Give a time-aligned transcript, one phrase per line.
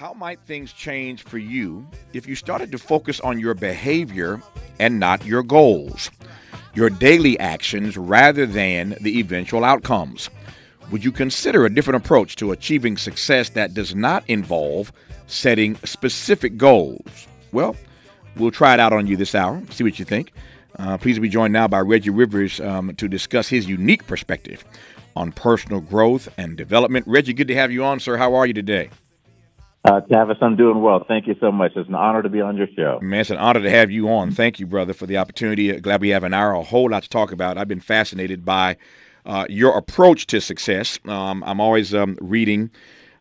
[0.00, 4.40] how might things change for you if you started to focus on your behavior
[4.78, 6.10] and not your goals,
[6.72, 10.30] your daily actions rather than the eventual outcomes?
[10.90, 14.90] Would you consider a different approach to achieving success that does not involve
[15.26, 17.28] setting specific goals?
[17.52, 17.76] Well,
[18.36, 20.32] we'll try it out on you this hour, see what you think.
[20.78, 24.64] Uh, please be joined now by Reggie Rivers um, to discuss his unique perspective
[25.14, 27.06] on personal growth and development.
[27.06, 28.16] Reggie, good to have you on, sir.
[28.16, 28.88] How are you today?
[29.82, 31.04] Uh, Tavis, I'm doing well.
[31.08, 31.72] Thank you so much.
[31.74, 32.98] It's an honor to be on your show.
[33.00, 34.30] Man, it's an honor to have you on.
[34.30, 35.72] Thank you, brother, for the opportunity.
[35.80, 37.56] Glad we have an hour, a whole lot to talk about.
[37.56, 38.76] I've been fascinated by
[39.24, 40.98] uh, your approach to success.
[41.06, 42.70] Um, I'm always um, reading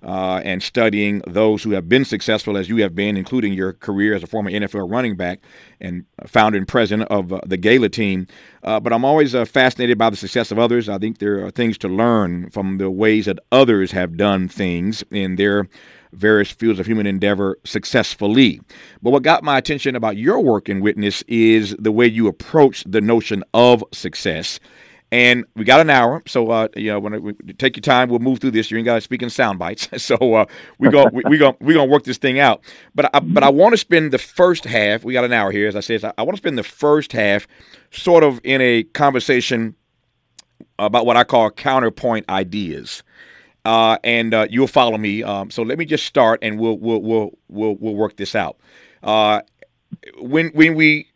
[0.04, 4.13] uh, and studying those who have been successful as you have been, including your career
[4.13, 5.40] as a former NFL running back
[5.82, 8.27] and founder and president of uh, the Gala team.
[8.63, 10.88] Uh, but I'm always uh, fascinated by the success of others.
[10.88, 15.04] I think there are things to learn from the ways that others have done things
[15.12, 15.68] in their
[16.13, 18.62] various fields of human endeavor successfully.
[19.02, 22.84] But what got my attention about your work in Witness is the way you approach
[22.88, 24.60] the notion of success.
[25.12, 28.20] And we got an hour, so uh, you know, when we take your time, we'll
[28.20, 28.70] move through this.
[28.70, 30.46] You ain't got to speak in sound bites, so uh,
[30.77, 32.62] we go we, go we gonna work this thing out.
[32.93, 35.04] But I, but I want to spend the first half.
[35.04, 36.04] We got an hour here, as I said.
[36.04, 37.48] I, I want to spend the first half,
[37.90, 39.76] sort of in a conversation
[40.77, 43.02] about what I call counterpoint ideas
[43.70, 45.21] uh, and uh, you'll follow me.
[45.21, 48.57] Um, so let me just start, and we'll we'll we'll we'll, we'll work this out.
[49.03, 49.41] Uh,
[50.20, 51.07] when when we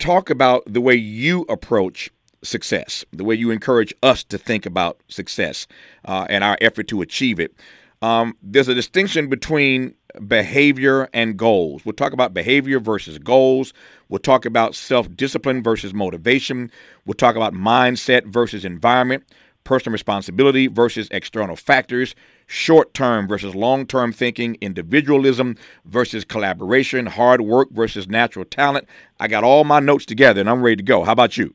[0.00, 2.10] talk about the way you approach
[2.42, 5.68] success, the way you encourage us to think about success
[6.04, 7.54] uh, and our effort to achieve it,
[8.02, 9.94] um, there's a distinction between
[10.26, 11.84] behavior and goals.
[11.84, 13.72] We'll talk about behavior versus goals.
[14.08, 16.68] We'll talk about self discipline versus motivation.
[17.06, 19.22] We'll talk about mindset versus environment
[19.64, 22.14] personal responsibility versus external factors,
[22.46, 28.86] short term versus long term thinking, individualism versus collaboration, hard work versus natural talent.
[29.20, 31.04] I got all my notes together and I'm ready to go.
[31.04, 31.54] How about you?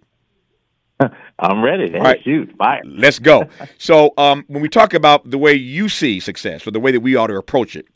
[1.40, 1.92] I'm ready.
[1.92, 2.24] Hey, right.
[2.24, 2.82] shoot, fire.
[2.86, 3.48] Let's go.
[3.78, 7.02] so, um, when we talk about the way you see success or the way that
[7.02, 7.88] we ought to approach it,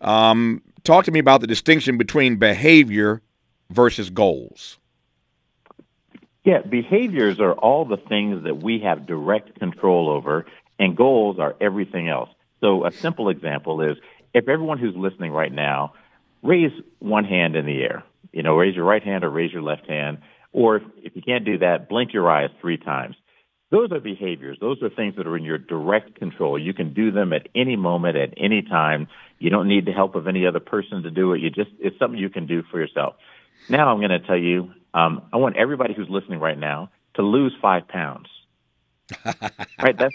[0.00, 3.22] um, talk to me about the distinction between behavior
[3.70, 4.78] versus goals.
[6.44, 10.46] Yeah, behaviors are all the things that we have direct control over,
[10.78, 12.30] and goals are everything else.
[12.60, 13.98] So, a simple example is
[14.32, 15.94] if everyone who's listening right now
[16.42, 19.62] raise one hand in the air, you know, raise your right hand or raise your
[19.62, 20.18] left hand,
[20.52, 23.16] or if, if you can't do that, blink your eyes three times.
[23.70, 24.58] Those are behaviors.
[24.60, 26.58] Those are things that are in your direct control.
[26.58, 29.06] You can do them at any moment, at any time.
[29.38, 31.40] You don't need the help of any other person to do it.
[31.40, 33.14] You just, it's something you can do for yourself.
[33.68, 37.22] Now I'm going to tell you um, I want everybody who's listening right now to
[37.22, 38.28] lose five pounds.
[39.82, 40.14] right, that's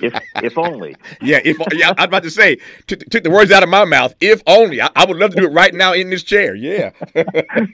[0.00, 0.96] if if only.
[1.20, 3.84] Yeah, if yeah, I was about to say, took, took the words out of my
[3.84, 4.14] mouth.
[4.20, 6.54] If only, I, I would love to do it right now in this chair.
[6.54, 6.92] Yeah,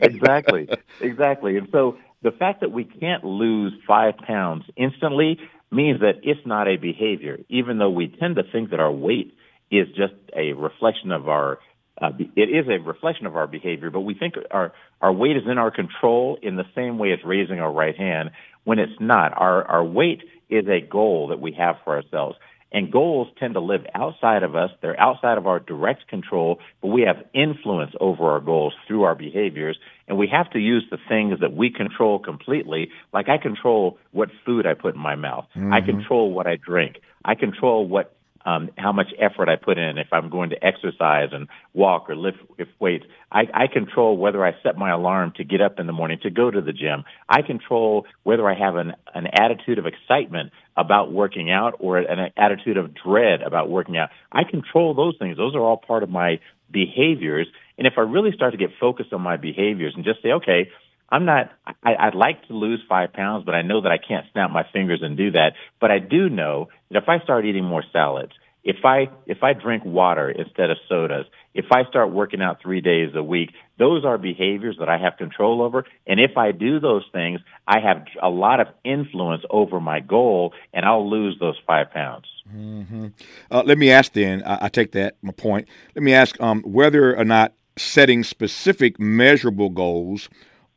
[0.02, 0.68] exactly,
[1.00, 1.56] exactly.
[1.56, 5.38] And so the fact that we can't lose five pounds instantly
[5.70, 9.34] means that it's not a behavior, even though we tend to think that our weight
[9.70, 11.58] is just a reflection of our
[12.00, 15.42] uh, it is a reflection of our behavior, but we think our, our weight is
[15.50, 18.30] in our control in the same way as raising our right hand
[18.64, 19.32] when it's not.
[19.36, 22.36] Our, our weight is a goal that we have for ourselves.
[22.72, 24.70] And goals tend to live outside of us.
[24.80, 29.16] They're outside of our direct control, but we have influence over our goals through our
[29.16, 29.76] behaviors.
[30.06, 32.90] And we have to use the things that we control completely.
[33.12, 35.46] Like I control what food I put in my mouth.
[35.56, 35.72] Mm-hmm.
[35.72, 37.00] I control what I drink.
[37.24, 38.14] I control what
[38.44, 42.16] um, how much effort I put in, if I'm going to exercise and walk or
[42.16, 42.38] lift,
[42.78, 43.04] weights.
[43.30, 46.30] I, I control whether I set my alarm to get up in the morning to
[46.30, 47.04] go to the gym.
[47.28, 52.32] I control whether I have an, an attitude of excitement about working out or an
[52.36, 54.08] attitude of dread about working out.
[54.32, 55.36] I control those things.
[55.36, 56.40] Those are all part of my
[56.70, 57.46] behaviors.
[57.76, 60.70] And if I really start to get focused on my behaviors and just say, okay,
[61.10, 61.50] I'm not,
[61.82, 64.64] I, I'd like to lose five pounds, but I know that I can't snap my
[64.72, 65.54] fingers and do that.
[65.80, 68.32] But I do know that if I start eating more salads,
[68.62, 72.80] if I, if I drink water instead of sodas, if I start working out three
[72.80, 75.84] days a week, those are behaviors that I have control over.
[76.06, 80.52] And if I do those things, I have a lot of influence over my goal
[80.72, 82.26] and I'll lose those five pounds.
[82.54, 83.08] Mm-hmm.
[83.50, 85.66] Uh, let me ask then, I, I, take that, my point.
[85.94, 90.28] Let me ask um, whether or not setting specific measurable goals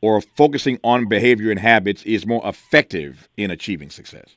[0.04, 4.36] or focusing on behavior and habits is more effective in achieving success?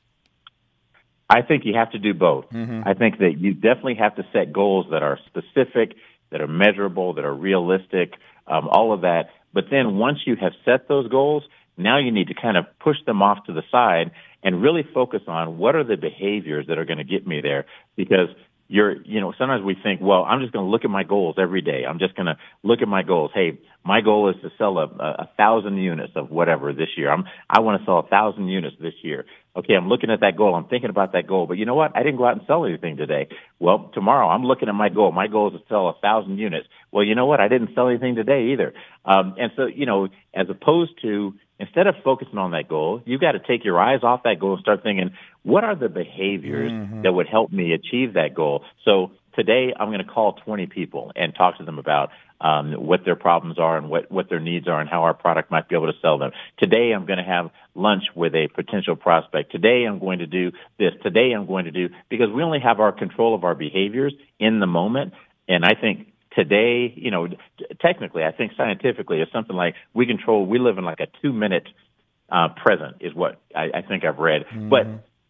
[1.29, 2.45] I think you have to do both.
[2.51, 2.87] Mm-hmm.
[2.87, 5.97] I think that you definitely have to set goals that are specific,
[6.31, 8.13] that are measurable, that are realistic,
[8.47, 9.23] um, all of that.
[9.53, 11.43] But then once you have set those goals,
[11.75, 14.11] now you need to kind of push them off to the side
[14.43, 17.65] and really focus on what are the behaviors that are going to get me there.
[17.97, 18.29] Because
[18.67, 21.35] you're, you know, sometimes we think, well, I'm just going to look at my goals
[21.39, 21.83] every day.
[21.87, 23.31] I'm just going to look at my goals.
[23.33, 27.09] Hey, my goal is to sell a, a, thousand units of whatever this year.
[27.09, 29.25] I'm, I want to sell a thousand units this year.
[29.55, 30.53] Okay, I'm looking at that goal.
[30.53, 31.47] I'm thinking about that goal.
[31.47, 31.95] But you know what?
[31.95, 33.29] I didn't go out and sell anything today.
[33.59, 35.11] Well, tomorrow I'm looking at my goal.
[35.11, 36.67] My goal is to sell a thousand units.
[36.91, 37.39] Well, you know what?
[37.39, 38.73] I didn't sell anything today either.
[39.05, 43.21] Um, and so, you know, as opposed to instead of focusing on that goal, you've
[43.21, 45.11] got to take your eyes off that goal and start thinking,
[45.43, 47.01] what are the behaviors mm-hmm.
[47.03, 48.63] that would help me achieve that goal?
[48.85, 52.09] So today I'm going to call 20 people and talk to them about
[52.39, 55.49] um, what their problems are and what, what their needs are and how our product
[55.49, 56.31] might be able to sell them.
[56.59, 59.51] Today I'm going to have lunch with a potential prospect.
[59.51, 60.93] Today I'm going to do this.
[61.01, 64.59] Today I'm going to do, because we only have our control of our behaviors in
[64.59, 65.13] the moment.
[65.47, 67.27] And I think today, you know,
[67.81, 71.33] technically, I think scientifically, it's something like we control, we live in like a two
[71.33, 71.67] minute
[72.29, 74.43] uh, present is what I, I think I've read.
[74.45, 74.69] Mm-hmm.
[74.69, 74.85] But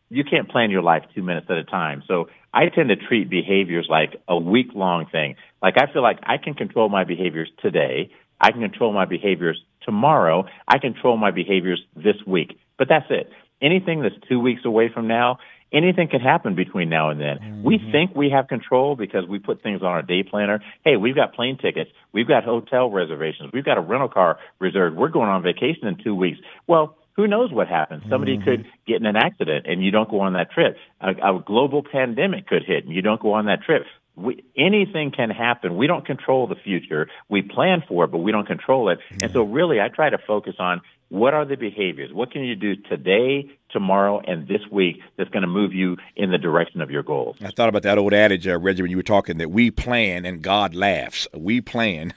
[0.10, 2.04] you can't plan your life two minutes at a time.
[2.08, 5.36] So I tend to treat behaviors like a week long thing.
[5.62, 8.12] Like I feel like I can control my behaviors today.
[8.40, 10.46] I can control my behaviors tomorrow.
[10.68, 12.58] I control my behaviors this week.
[12.78, 13.30] But that's it.
[13.62, 15.40] Anything that's two weeks away from now,
[15.72, 17.38] anything can happen between now and then.
[17.38, 17.64] Mm-hmm.
[17.64, 20.62] We think we have control because we put things on our day planner.
[20.84, 21.92] Hey, we've got plane tickets.
[22.12, 23.52] We've got hotel reservations.
[23.54, 24.96] We've got a rental car reserved.
[24.96, 26.40] We're going on vacation in two weeks.
[26.68, 28.04] Well, who knows what happens?
[28.10, 28.46] Somebody mm-hmm.
[28.46, 30.78] could get in an accident and you don't go on that trip.
[31.02, 33.84] A, a global pandemic could hit and you don't go on that trip.
[34.16, 35.78] We, anything can happen.
[35.78, 37.08] We don't control the future.
[37.28, 39.00] We plan for it, but we don't control it.
[39.00, 39.18] Mm-hmm.
[39.24, 42.14] And so really I try to focus on what are the behaviors?
[42.14, 46.32] What can you do today, tomorrow, and this week that's going to move you in
[46.32, 47.36] the direction of your goals?
[47.42, 50.26] I thought about that old adage, uh, Reggie, when you were talking that we plan
[50.26, 51.28] and God laughs.
[51.34, 52.14] We plan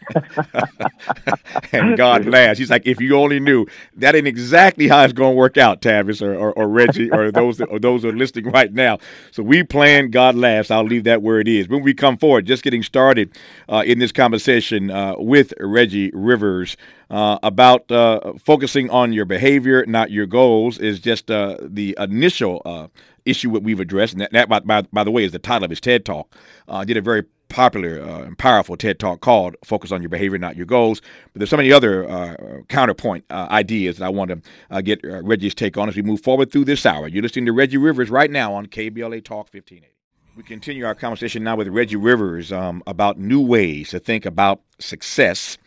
[1.73, 2.59] and God laughs.
[2.59, 3.67] He's like, if you only knew,
[3.97, 7.31] that ain't exactly how it's going to work out, Tavis or, or, or Reggie or
[7.31, 8.99] those that, or those are listening right now.
[9.31, 10.71] So we plan, God laughs.
[10.71, 11.69] I'll leave that where it is.
[11.69, 13.37] When we come forward, just getting started
[13.69, 16.77] uh, in this conversation uh, with Reggie Rivers
[17.11, 22.63] uh, about uh, focusing on your behavior, not your goals, is just uh, the initial
[22.65, 22.89] uh,
[23.25, 24.13] issue that we've addressed.
[24.13, 26.35] And that, that by, by, by, the way, is the title of his TED Talk.
[26.69, 30.39] Uh, did a very popular uh, and powerful TED Talk called Focus on Your Behavior,
[30.39, 31.01] Not Your Goals.
[31.33, 34.31] But there's so many other counterpoint ideas that I want
[34.71, 37.09] to get Reggie's take on as we move forward through this hour.
[37.09, 39.91] You're listening to Reggie Rivers right now on KBLA Talk 1580.
[40.37, 44.63] We continue our conversation now with Reggie Rivers um, about new ways to think about
[44.79, 45.59] success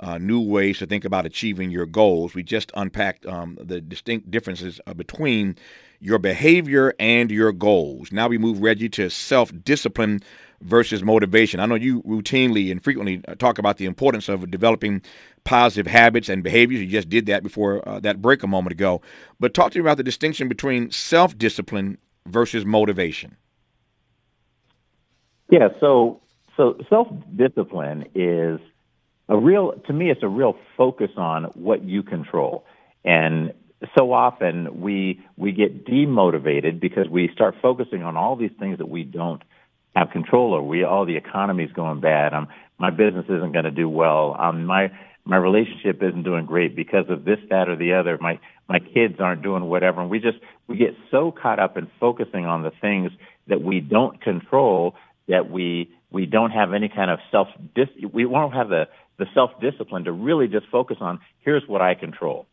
[0.00, 2.34] uh, new ways to think about achieving your goals.
[2.34, 5.56] We just unpacked um, the distinct differences uh, between
[6.00, 8.10] your behavior and your goals.
[8.10, 10.20] Now we move, Reggie, to self discipline
[10.62, 11.60] versus motivation.
[11.60, 15.02] I know you routinely and frequently uh, talk about the importance of developing
[15.44, 16.80] positive habits and behaviors.
[16.82, 19.00] You just did that before uh, that break a moment ago.
[19.38, 23.36] But talk to me about the distinction between self discipline versus motivation.
[25.50, 26.20] Yeah, so
[26.56, 28.60] so self discipline is
[29.30, 32.64] a real to me it's a real focus on what you control
[33.04, 33.54] and
[33.96, 38.88] so often we we get demotivated because we start focusing on all these things that
[38.88, 39.42] we don't
[39.96, 40.62] have control over.
[40.62, 42.32] We all the economy's going bad.
[42.78, 44.36] My business isn't going to do well.
[44.38, 44.90] Um, my
[45.24, 48.18] my relationship isn't doing great because of this, that, or the other.
[48.20, 48.38] My
[48.68, 52.46] my kids aren't doing whatever, and we just we get so caught up in focusing
[52.46, 53.12] on the things
[53.46, 54.94] that we don't control
[55.28, 58.88] that we we don't have any kind of self dis we won't have the
[59.20, 62.46] the self discipline to really just focus on here's what I control.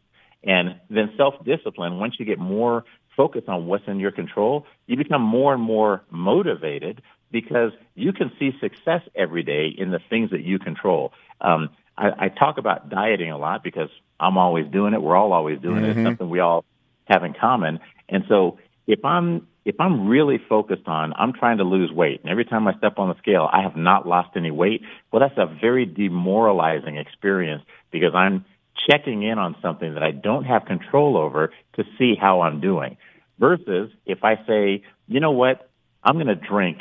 [0.44, 2.84] And then self discipline, once you get more
[3.16, 8.32] focused on what's in your control, you become more and more motivated because you can
[8.38, 11.14] see success every day in the things that you control.
[11.42, 15.02] Um, I, I talk about dieting a lot because I'm always doing it.
[15.02, 15.86] We're all always doing mm-hmm.
[15.86, 15.90] it.
[15.90, 16.06] It's mm-hmm.
[16.06, 16.66] something we all
[17.06, 17.80] have in common.
[18.10, 22.32] And so if I'm if I'm really focused on, I'm trying to lose weight, and
[22.32, 24.82] every time I step on the scale, I have not lost any weight,
[25.12, 28.46] well, that's a very demoralizing experience because I'm
[28.90, 32.96] checking in on something that I don't have control over to see how I'm doing.
[33.40, 35.70] Versus if I say, you know what,
[36.02, 36.78] I'm going to drink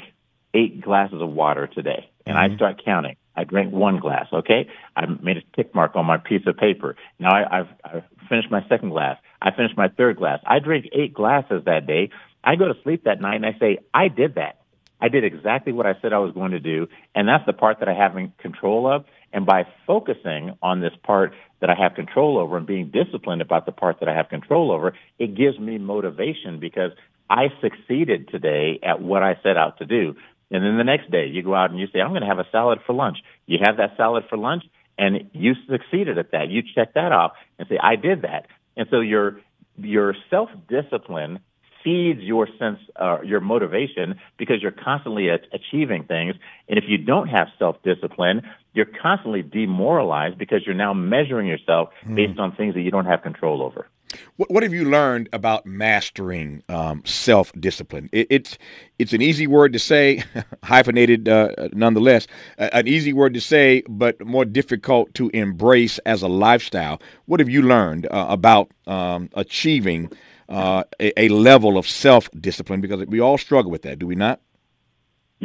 [0.55, 2.53] eight glasses of water today, and mm-hmm.
[2.53, 3.17] I start counting.
[3.35, 4.27] I drank one glass.
[4.33, 6.95] Okay, I made a tick mark on my piece of paper.
[7.19, 9.19] Now I, I've, I've finished my second glass.
[9.43, 10.39] I finished my third glass.
[10.47, 12.11] I drank eight glasses that day.
[12.47, 14.61] I go to sleep that night and I say, I did that.
[15.01, 16.87] I did exactly what I said I was going to do.
[17.15, 19.05] And that's the part that I have control of.
[19.33, 23.67] And by focusing on this part that I have control over and being disciplined about
[23.67, 26.93] the part that I have control over, it gives me motivation because
[27.29, 30.15] I succeeded today at what I set out to do.
[30.51, 32.39] And then the next day you go out and you say, I'm going to have
[32.39, 33.19] a salad for lunch.
[33.47, 34.63] You have that salad for lunch
[34.97, 36.49] and you succeeded at that.
[36.49, 38.47] You check that off and say, I did that.
[38.77, 39.41] And so your,
[39.77, 41.41] your self-discipline
[41.87, 46.35] feeds your sense, uh, your motivation because you're constantly a- achieving things.
[46.69, 52.17] And if you don't have self-discipline, you're constantly demoralized because you're now measuring yourself mm.
[52.17, 53.87] based on things that you don't have control over.
[54.37, 58.09] What, what have you learned about mastering um, self discipline?
[58.13, 58.59] It, it's
[58.99, 60.25] it's an easy word to say,
[60.65, 62.27] hyphenated uh, nonetheless.
[62.59, 67.01] Uh, an easy word to say, but more difficult to embrace as a lifestyle.
[67.27, 70.11] What have you learned uh, about um, achieving
[70.49, 72.81] uh, a, a level of self discipline?
[72.81, 74.41] Because we all struggle with that, do we not?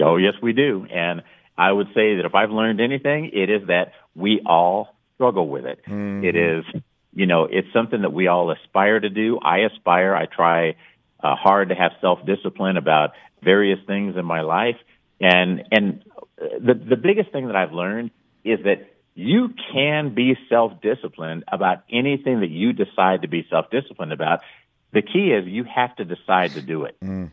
[0.01, 0.85] Oh, yes, we do.
[0.89, 1.21] And
[1.57, 5.65] I would say that if I've learned anything, it is that we all struggle with
[5.65, 5.81] it.
[5.85, 6.23] Mm-hmm.
[6.23, 6.81] it is
[7.13, 9.39] you know, it's something that we all aspire to do.
[9.39, 10.15] I aspire.
[10.15, 10.75] I try
[11.21, 13.11] uh, hard to have self-discipline about
[13.43, 14.77] various things in my life.
[15.19, 16.03] And, and
[16.37, 18.11] the, the biggest thing that I've learned
[18.43, 24.39] is that you can be self-disciplined about anything that you decide to be self-disciplined about.
[24.93, 26.97] The key is you have to decide to do it.
[27.03, 27.31] Mm.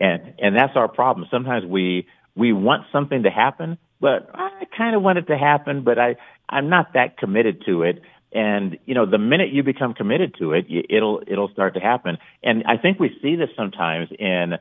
[0.00, 1.26] And, and that's our problem.
[1.30, 5.82] Sometimes we, we want something to happen, but I kind of want it to happen,
[5.82, 6.16] but I,
[6.48, 8.02] I'm not that committed to it.
[8.32, 12.16] And you know, the minute you become committed to it, it'll it'll start to happen.
[12.42, 14.54] And I think we see this sometimes in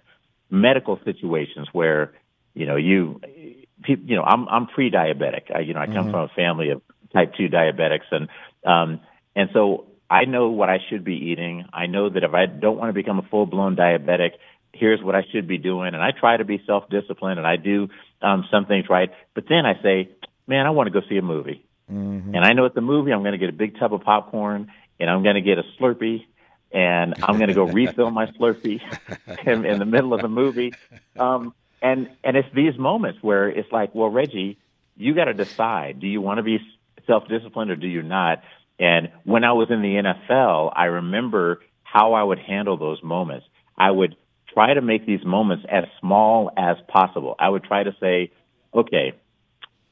[0.49, 2.11] medical situations where
[2.53, 3.21] you know you
[3.87, 5.55] you know I'm I'm pre-diabetic.
[5.55, 6.11] I, you know, I come mm-hmm.
[6.11, 6.81] from a family of
[7.13, 8.27] type two diabetics, and
[8.65, 8.99] um,
[9.37, 11.65] and so I know what I should be eating.
[11.71, 14.31] I know that if I don't want to become a full blown diabetic,
[14.73, 17.55] here's what I should be doing, and I try to be self disciplined, and I
[17.55, 17.87] do
[18.21, 19.09] um, some things right.
[19.33, 20.09] But then I say,
[20.47, 21.65] man, I want to go see a movie.
[21.91, 22.35] Mm-hmm.
[22.35, 24.71] And I know at the movie, I'm going to get a big tub of popcorn
[24.99, 26.25] and I'm going to get a Slurpee
[26.71, 28.81] and I'm going to go refill my Slurpee
[29.45, 30.73] in, in the middle of the movie.
[31.17, 34.57] Um, and, and it's these moments where it's like, well, Reggie,
[34.95, 35.99] you got to decide.
[35.99, 36.59] Do you want to be
[37.07, 38.43] self-disciplined or do you not?
[38.79, 43.45] And when I was in the NFL, I remember how I would handle those moments.
[43.77, 44.15] I would
[44.53, 47.35] try to make these moments as small as possible.
[47.39, 48.31] I would try to say,
[48.73, 49.13] okay,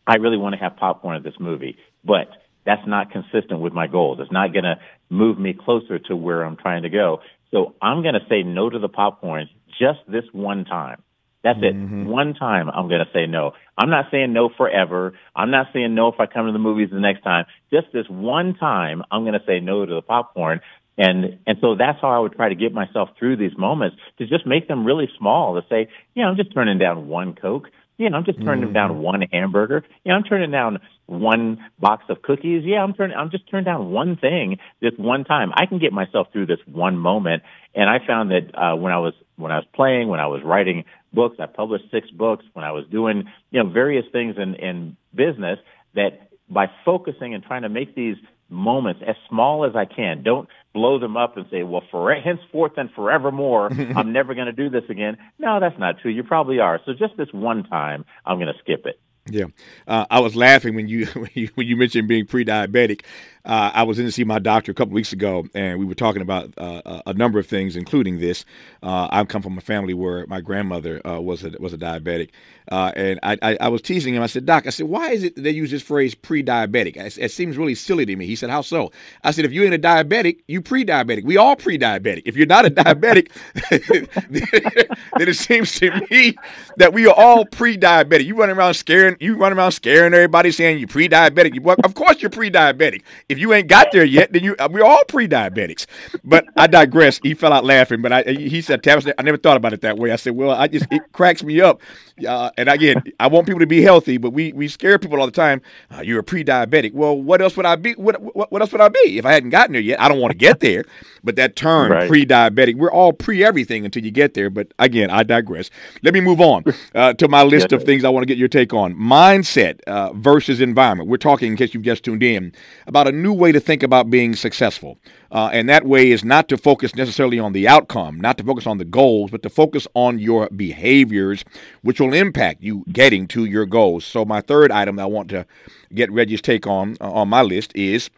[0.08, 2.30] I really want to have popcorn at this movie, but
[2.66, 4.20] that's not consistent with my goals.
[4.22, 4.76] It's not going to
[5.10, 7.22] move me closer to where I'm trying to go.
[7.52, 11.02] So I'm going to say no to the popcorn just this one time.
[11.43, 12.01] That's mm-hmm.
[12.01, 12.10] it.
[12.10, 13.53] One time I'm going to say no.
[13.77, 15.13] I'm not saying no forever.
[15.36, 17.46] I'm not saying no if I come to the movies the next time.
[17.72, 20.62] Just this one time I'm going to say no to the popcorn.
[20.98, 24.27] And, and so that's how I would try to get myself through these moments to
[24.27, 27.69] just make them really small to say, yeah, I'm just turning down one Coke.
[27.98, 28.74] You know, I'm just turning mm.
[28.74, 29.84] down one hamburger.
[30.05, 32.63] You know, I'm turning down one box of cookies.
[32.65, 35.51] Yeah, I'm turning, I'm just turning down one thing this one time.
[35.53, 37.43] I can get myself through this one moment.
[37.75, 40.41] And I found that, uh, when I was, when I was playing, when I was
[40.43, 44.56] writing books, I published six books, when I was doing, you know, various things in,
[44.56, 45.60] in business
[45.96, 48.16] that by focusing and trying to make these
[48.50, 50.24] moments as small as I can.
[50.24, 54.54] Don't blow them up and say, well, for henceforth and forevermore, I'm never going to
[54.54, 55.18] do this again.
[55.38, 56.12] No, that's not true.
[56.12, 56.80] You probably are.
[56.86, 59.00] So just this one time, I'm going to skip it.
[59.32, 59.46] Yeah,
[59.88, 61.06] uh, I was laughing when you
[61.56, 63.04] when you mentioned being pre-diabetic.
[63.46, 65.96] Uh, I was in to see my doctor a couple weeks ago, and we were
[65.96, 68.46] talking about uh, a number of things, including this.
[68.84, 72.29] Uh, I come from a family where my grandmother uh, was a was a diabetic,
[72.72, 74.22] uh, and I, I, I, was teasing him.
[74.22, 76.98] I said, "Doc, I said, why is it they use this phrase pre-diabetic?
[76.98, 78.91] It, it seems really silly to me." He said, "How so?"
[79.24, 81.24] I said, "If you ain't a diabetic, you pre-diabetic.
[81.24, 82.24] We all pre-diabetic.
[82.25, 83.31] If you're not a diabetic,
[85.17, 86.36] then it seems to me
[86.77, 88.25] that we are all pre-diabetic.
[88.25, 91.55] You running around scaring you run around scaring everybody, saying you're pre-diabetic.
[91.55, 93.01] You, of course, you're pre-diabetic.
[93.30, 95.86] If you ain't got there yet, then you uh, we're all pre-diabetics.
[96.24, 97.20] But I digress.
[97.22, 98.02] He fell out laughing.
[98.02, 100.12] But I, he said, Tavis, I never thought about it that way.
[100.12, 101.82] I said, well, I just it cracks me up.
[102.28, 105.26] Uh, and again, I want people to be healthy, but we we scare people all
[105.26, 105.62] the time.
[105.92, 106.94] Uh, you're a pre-diabetic.
[106.94, 107.94] Well, what else would I be?
[107.94, 110.02] What, what, what else would I be if I hadn't gotten there yet?
[110.02, 110.84] I don't want to get there.
[111.24, 112.08] But that term, right.
[112.08, 114.50] pre-diabetic, we're all pre everything until you get there.
[114.50, 115.70] But again, I digress.
[116.02, 116.64] Let me move on
[116.96, 117.78] uh, to my list yeah.
[117.78, 118.96] of things I want to get your take on.
[118.96, 121.10] Mindset uh, versus environment.
[121.10, 122.54] We're talking, in case you've just tuned in,
[122.88, 124.98] about a new way to think about being successful.
[125.32, 128.66] Uh, and that way is not to focus necessarily on the outcome, not to focus
[128.66, 131.46] on the goals, but to focus on your behaviors,
[131.82, 134.06] which will impact you getting to your goals.
[134.06, 135.46] So, my third item I want to
[135.94, 138.10] get Reggie's take on uh, on my list is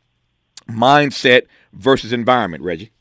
[0.70, 1.43] mindset
[1.74, 2.63] versus environment.
[2.63, 2.91] Reggie.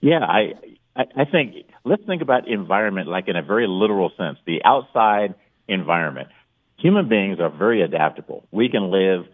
[0.00, 0.54] Yeah, I
[0.96, 5.34] I think let's think about environment like in a very literal sense, the outside
[5.68, 6.28] environment.
[6.78, 8.46] Human beings are very adaptable.
[8.50, 9.26] We can live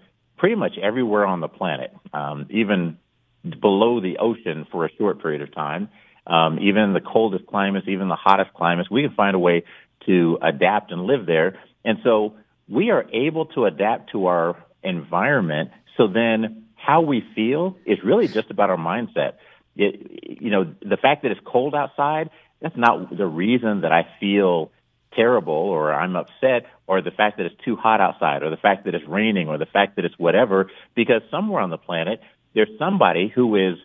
[0.42, 2.98] pretty much everywhere on the planet, um, even
[3.60, 5.88] below the ocean for a short period of time.
[6.26, 9.62] Um, even the coldest climates, even the hottest climates, we can find a way
[10.06, 11.60] to adapt and live there.
[11.84, 12.34] And so
[12.68, 15.70] we are able to adapt to our environment.
[15.96, 19.34] So then how we feel is really just about our mindset.
[19.76, 22.30] it, you know, the fact that it's cold outside,
[22.60, 24.72] that's not the reason that I feel
[25.14, 28.84] terrible or I'm upset or the fact that it's too hot outside or the fact
[28.84, 32.20] that it's raining or the fact that it's whatever, because somewhere on the planet,
[32.54, 33.78] there's somebody who is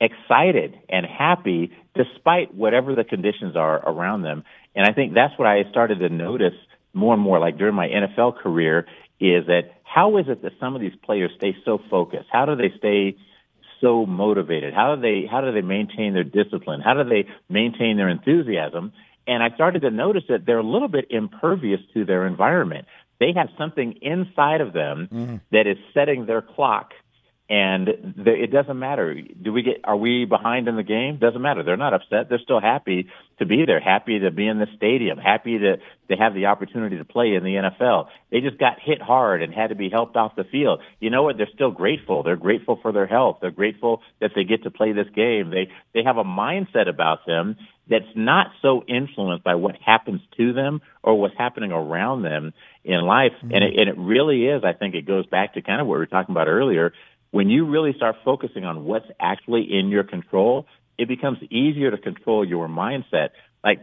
[0.00, 4.44] excited and happy despite whatever the conditions are around them.
[4.74, 6.54] And I think that's what I started to notice
[6.92, 8.86] more and more, like during my NFL career,
[9.20, 12.26] is that how is it that some of these players stay so focused?
[12.30, 13.16] How do they stay
[13.80, 14.74] so motivated?
[14.74, 16.80] How do they how do they maintain their discipline?
[16.80, 18.92] How do they maintain their enthusiasm?
[19.26, 22.86] And I started to notice that they're a little bit impervious to their environment.
[23.18, 25.40] They have something inside of them mm.
[25.50, 26.92] that is setting their clock
[27.48, 27.86] and
[28.16, 29.14] the, it doesn't matter.
[29.14, 29.80] Do we get?
[29.84, 31.18] Are we behind in the game?
[31.18, 31.62] Doesn't matter.
[31.62, 32.28] They're not upset.
[32.28, 33.78] They're still happy to be there.
[33.78, 35.16] Happy to be in the stadium.
[35.16, 35.76] Happy to
[36.08, 38.08] to have the opportunity to play in the NFL.
[38.32, 40.80] They just got hit hard and had to be helped off the field.
[40.98, 41.36] You know what?
[41.36, 42.24] They're still grateful.
[42.24, 43.38] They're grateful for their health.
[43.40, 45.50] They're grateful that they get to play this game.
[45.50, 47.56] They they have a mindset about them
[47.88, 52.52] that's not so influenced by what happens to them or what's happening around them
[52.84, 53.32] in life.
[53.38, 53.54] Mm-hmm.
[53.54, 54.64] And it, and it really is.
[54.64, 56.92] I think it goes back to kind of what we were talking about earlier
[57.36, 60.66] when you really start focusing on what's actually in your control,
[60.96, 63.28] it becomes easier to control your mindset.
[63.62, 63.80] Like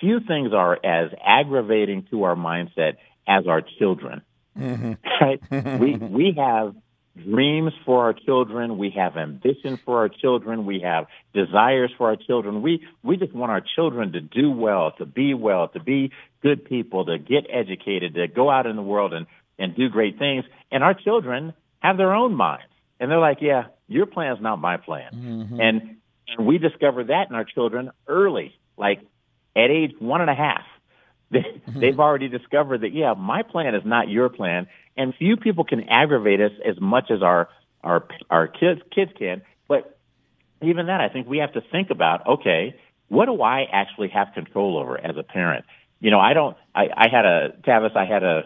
[0.00, 2.94] few things are as aggravating to our mindset
[3.28, 4.22] as our children.
[4.58, 4.94] Mm-hmm.
[5.20, 5.80] Right?
[5.80, 6.74] we we have
[7.16, 8.76] dreams for our children.
[8.76, 10.66] We have ambition for our children.
[10.66, 12.60] We have desires for our children.
[12.60, 16.10] We we just want our children to do well, to be well, to be
[16.42, 19.26] good people, to get educated, to go out in the world and
[19.60, 20.44] and do great things.
[20.72, 22.72] And our children have their own minds.
[22.98, 25.12] And they're like, yeah, your plan's not my plan.
[25.14, 25.60] Mm-hmm.
[25.60, 25.96] And,
[26.28, 29.00] and we discover that in our children early, like
[29.54, 30.62] at age one and a half.
[31.28, 31.80] They, mm-hmm.
[31.80, 34.68] They've already discovered that, yeah, my plan is not your plan.
[34.96, 37.48] And few people can aggravate us as much as our,
[37.82, 39.42] our, our kids, kids can.
[39.66, 39.98] But
[40.62, 42.76] even that, I think we have to think about, okay,
[43.08, 45.64] what do I actually have control over as a parent?
[46.00, 48.42] You know, I don't, I, I had a, Tavis, I had a,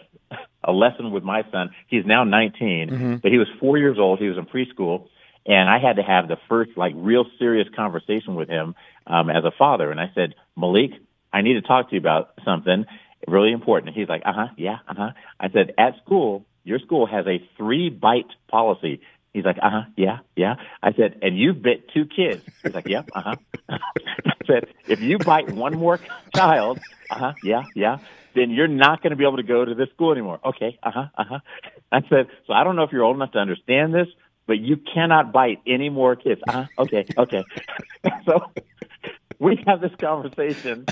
[0.64, 1.70] a lesson with my son.
[1.88, 3.16] He's now 19, mm-hmm.
[3.16, 4.18] but he was four years old.
[4.18, 5.08] He was in preschool,
[5.46, 8.74] and I had to have the first like real serious conversation with him
[9.06, 9.90] um, as a father.
[9.90, 10.92] And I said, Malik,
[11.32, 12.84] I need to talk to you about something
[13.26, 13.94] really important.
[13.94, 15.10] He's like, uh huh, yeah, uh huh.
[15.38, 19.00] I said, at school, your school has a three bite policy.
[19.32, 20.56] He's like, uh huh, yeah, yeah.
[20.82, 22.42] I said, and you bit two kids.
[22.62, 23.34] He's like, yep, uh
[23.68, 23.78] huh.
[24.50, 26.00] Said, if you bite one more
[26.34, 27.98] child, uh huh, yeah, yeah
[28.34, 30.40] then you're not going to be able to go to this school anymore.
[30.44, 31.38] Okay, uh huh, uh huh.
[31.90, 34.06] I said, so I don't know if you're old enough to understand this,
[34.46, 36.40] but you cannot bite any more kids.
[36.46, 36.66] Uh huh.
[36.78, 37.44] Okay, okay.
[38.26, 38.52] so
[39.38, 40.86] we have this conversation.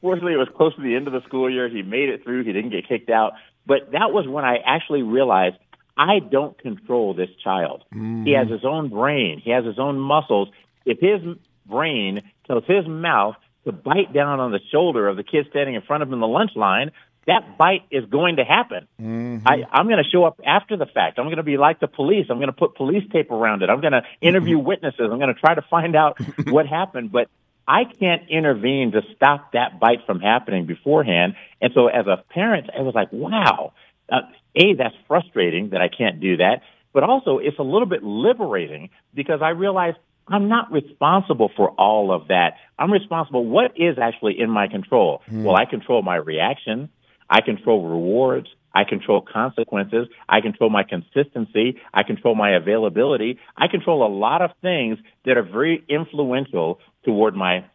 [0.00, 1.68] Fortunately, it was close to the end of the school year.
[1.68, 2.44] He made it through.
[2.44, 3.32] He didn't get kicked out.
[3.66, 5.56] But that was when I actually realized
[5.96, 7.84] I don't control this child.
[7.94, 8.24] Mm-hmm.
[8.24, 9.40] He has his own brain.
[9.42, 10.48] He has his own muscles.
[10.84, 11.22] If his
[11.66, 15.82] brain tells his mouth to bite down on the shoulder of the kid standing in
[15.82, 16.92] front of him in the lunch line,
[17.26, 18.86] that bite is going to happen.
[19.00, 19.48] Mm-hmm.
[19.48, 21.18] I, I'm going to show up after the fact.
[21.18, 22.26] I'm going to be like the police.
[22.28, 23.70] I'm going to put police tape around it.
[23.70, 24.66] I'm going to interview mm-hmm.
[24.66, 25.08] witnesses.
[25.10, 27.12] I'm going to try to find out what happened.
[27.12, 27.28] But
[27.66, 31.34] I can't intervene to stop that bite from happening beforehand.
[31.60, 33.72] And so as a parent, I was like, wow,
[34.12, 34.20] uh,
[34.54, 36.60] A, that's frustrating that I can't do that.
[36.92, 39.94] But also it's a little bit liberating because I realize
[40.28, 42.54] I'm not responsible for all of that.
[42.78, 43.44] I'm responsible.
[43.44, 45.22] What is actually in my control?
[45.30, 45.44] Mm.
[45.44, 46.88] Well, I control my reaction.
[47.28, 48.48] I control rewards.
[48.74, 50.08] I control consequences.
[50.28, 51.80] I control my consistency.
[51.92, 53.38] I control my availability.
[53.56, 57.66] I control a lot of things that are very influential toward my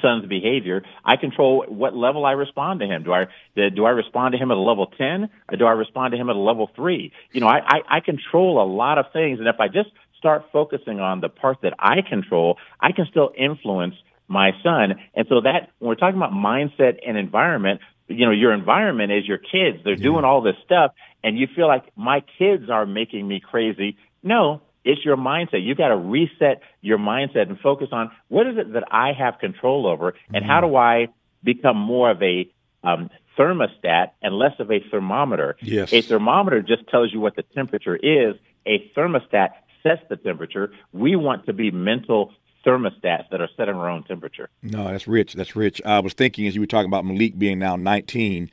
[0.00, 0.82] son's behavior.
[1.04, 3.02] I control what level I respond to him.
[3.02, 6.12] Do I do I respond to him at a level ten or do I respond
[6.12, 7.12] to him at a level three?
[7.32, 9.90] You know, I, I, I control a lot of things, and if I just
[10.22, 13.96] start focusing on the parts that I control, I can still influence
[14.28, 14.94] my son.
[15.14, 19.26] And so that when we're talking about mindset and environment, you know, your environment is
[19.26, 19.78] your kids.
[19.82, 20.02] They're yeah.
[20.02, 20.92] doing all this stuff
[21.24, 23.96] and you feel like my kids are making me crazy.
[24.22, 25.64] No, it's your mindset.
[25.66, 29.40] You've got to reset your mindset and focus on what is it that I have
[29.40, 30.46] control over and mm-hmm.
[30.46, 31.08] how do I
[31.42, 32.48] become more of a
[32.84, 35.56] um, thermostat and less of a thermometer.
[35.60, 35.92] Yes.
[35.92, 38.36] A thermometer just tells you what the temperature is.
[38.66, 39.50] A thermostat
[39.82, 40.72] sets the temperature.
[40.92, 42.32] We want to be mental
[42.64, 44.48] thermostats that are setting our own temperature.
[44.62, 45.34] No, that's rich.
[45.34, 45.80] That's rich.
[45.84, 48.50] I was thinking as you were talking about Malik being now 19,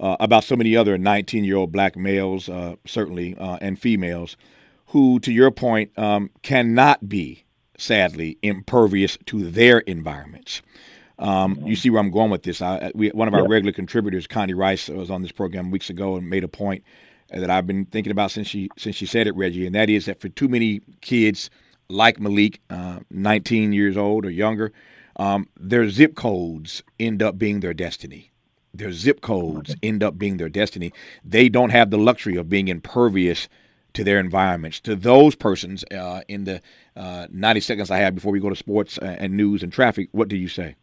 [0.00, 4.36] uh, about so many other 19 year old black males, uh, certainly, uh, and females,
[4.86, 7.44] who, to your point, um, cannot be,
[7.78, 10.62] sadly, impervious to their environments.
[11.18, 12.60] Um, you see where I'm going with this.
[12.60, 16.16] I, we, one of our regular contributors, Connie Rice, was on this program weeks ago
[16.16, 16.82] and made a point
[17.32, 20.06] that I've been thinking about since she since she said it, Reggie, and that is
[20.06, 21.50] that for too many kids
[21.88, 24.72] like Malik, uh, 19 years old or younger,
[25.16, 28.30] um, their zip codes end up being their destiny.
[28.74, 30.92] Their zip codes end up being their destiny.
[31.24, 33.48] They don't have the luxury of being impervious
[33.92, 34.80] to their environments.
[34.80, 36.62] To those persons, uh, in the
[36.96, 40.28] uh, 90 seconds I have before we go to sports and news and traffic, what
[40.28, 40.76] do you say?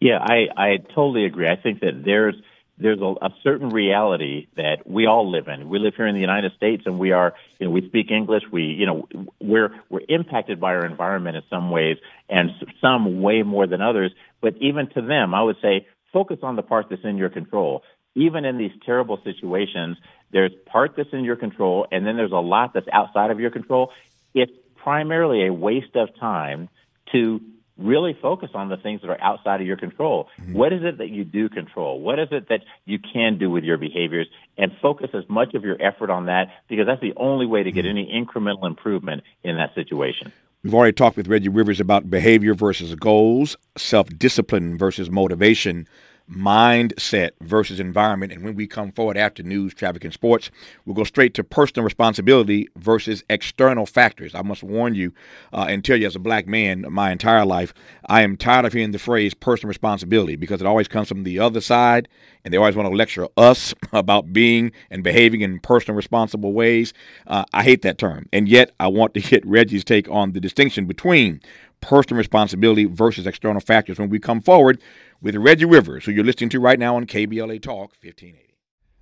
[0.00, 1.48] Yeah, I, I totally agree.
[1.48, 2.36] I think that there's
[2.82, 5.68] there's a, a, certain reality that we all live in.
[5.68, 8.42] We live here in the United States, and we are, you know, we speak English.
[8.50, 9.08] We, you know,
[9.40, 14.12] we're we're impacted by our environment in some ways, and some way more than others.
[14.40, 17.82] But even to them, I would say focus on the part that's in your control.
[18.14, 19.96] Even in these terrible situations,
[20.30, 23.50] there's part that's in your control, and then there's a lot that's outside of your
[23.50, 23.92] control.
[24.34, 26.68] It's primarily a waste of time
[27.12, 27.40] to
[27.78, 30.28] really focus on the things that are outside of your control.
[30.40, 30.54] Mm-hmm.
[30.54, 32.00] What is it that you do control?
[32.00, 34.28] What is it that you can do with your behaviors?
[34.58, 37.72] And focus as much of your effort on that because that's the only way to
[37.72, 37.98] get mm-hmm.
[37.98, 40.32] any incremental improvement in that situation.
[40.62, 45.88] We've already talked with Reggie Rivers about behavior versus goals, self discipline versus motivation
[46.30, 48.32] mindset versus environment.
[48.32, 50.50] And when we come forward after news, traffic, and sports,
[50.84, 54.34] we'll go straight to personal responsibility versus external factors.
[54.34, 55.12] I must warn you
[55.52, 57.74] uh, and tell you, as a black man, my entire life,
[58.06, 61.38] I am tired of hearing the phrase personal responsibility because it always comes from the
[61.38, 62.08] other side,
[62.44, 66.92] and they always want to lecture us about being and behaving in personal responsible ways.
[67.26, 70.40] Uh, I hate that term, and yet I want to get Reggie's take on the
[70.40, 71.40] distinction between
[71.82, 74.80] personal responsibility versus external factors when we come forward
[75.22, 78.56] with Reggie Rivers, who you're listening to right now on KBLA Talk 1580.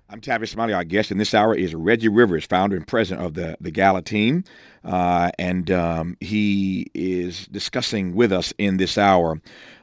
[0.07, 0.73] I'm Tavis Smiley.
[0.73, 4.03] Our guest in this hour is Reggie Rivers, founder and president of the, the Gala
[4.03, 4.43] team.
[4.83, 9.41] Uh, and um, he is discussing with us in this hour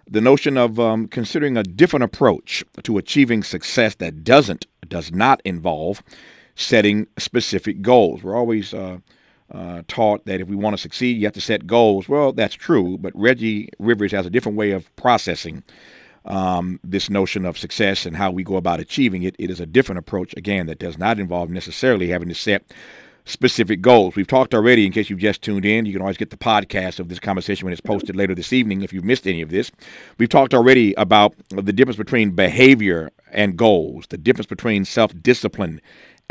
[0.09, 5.43] the notion of um, considering a different approach to achieving success that doesn't, does not
[5.45, 6.03] involve
[6.55, 8.23] setting specific goals.
[8.23, 8.99] We're always uh,
[9.51, 12.09] uh, taught that if we want to succeed, you have to set goals.
[12.09, 15.65] Well, that's true, but Reggie Rivers has a different way of processing
[16.29, 19.35] um, this notion of success and how we go about achieving it.
[19.39, 22.71] It is a different approach, again, that does not involve necessarily having to set
[23.25, 24.17] specific goals.
[24.17, 26.99] We've talked already, in case you've just tuned in, you can always get the podcast
[26.99, 29.71] of this conversation when it's posted later this evening if you've missed any of this.
[30.19, 35.81] We've talked already about the difference between behavior and goals, the difference between self discipline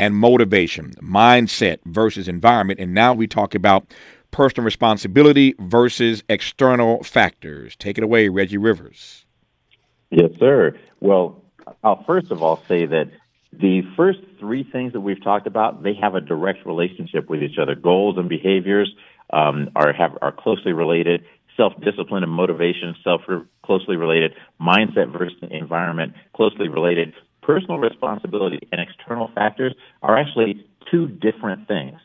[0.00, 2.80] and motivation, mindset versus environment.
[2.80, 3.86] And now we talk about
[4.30, 7.74] personal responsibility versus external factors.
[7.76, 9.24] Take it away, Reggie Rivers.
[10.10, 10.78] Yes, sir.
[11.00, 11.42] Well,
[11.84, 13.10] I'll first of all say that
[13.52, 17.58] the first three things that we've talked about, they have a direct relationship with each
[17.60, 17.74] other.
[17.74, 18.92] Goals and behaviors
[19.32, 21.24] um, are have are closely related.
[21.56, 23.22] Self discipline and motivation, self
[23.64, 24.32] closely related.
[24.60, 27.12] Mindset versus environment, closely related
[27.48, 31.98] personal responsibility and external factors are actually two different things.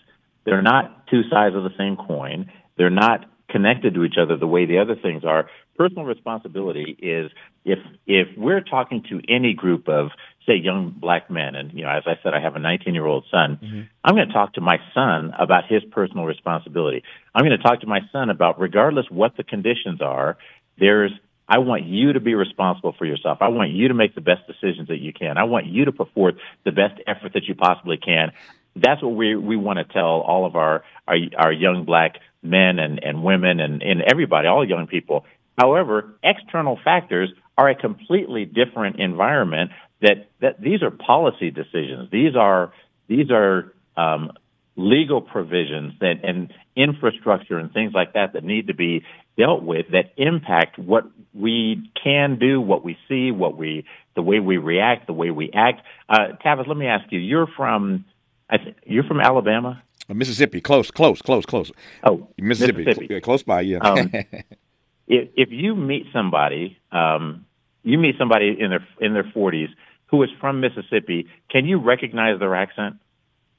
[0.45, 2.49] They're not two sides of the same coin.
[2.77, 5.49] They're not connected to each other the way the other things are.
[5.77, 7.31] Personal responsibility is
[7.65, 10.09] if if we're talking to any group of
[10.45, 13.05] say young black men and you know as I said I have a 19 year
[13.05, 13.81] old son mm-hmm.
[14.03, 17.03] I'm going to talk to my son about his personal responsibility.
[17.33, 20.37] I'm going to talk to my son about regardless what the conditions are
[20.77, 21.11] there's
[21.47, 23.39] I want you to be responsible for yourself.
[23.41, 25.37] I want you to make the best decisions that you can.
[25.37, 28.31] I want you to put forth the best effort that you possibly can.
[28.75, 32.79] That's what we we want to tell all of our our, our young black men
[32.79, 35.25] and, and women and, and everybody, all young people.
[35.57, 42.09] However, external factors are a completely different environment that, that these are policy decisions.
[42.11, 42.73] These are,
[43.07, 44.31] these are, um,
[44.75, 49.05] legal provisions that, and infrastructure and things like that that need to be
[49.37, 53.85] dealt with that impact what we can do, what we see, what we,
[54.15, 55.81] the way we react, the way we act.
[56.09, 58.05] Uh, Tavis, let me ask you, you're from,
[58.49, 59.81] I th- you're from Alabama?
[60.09, 61.71] Uh, Mississippi, close, close, close, close.
[62.03, 63.21] Oh, Mississippi, Mississippi.
[63.21, 63.77] close by, yeah.
[63.79, 64.11] um,
[65.07, 67.45] if, if you meet somebody, um,
[67.83, 69.69] you meet somebody in their in their forties
[70.07, 72.97] who is from Mississippi, can you recognize their accent?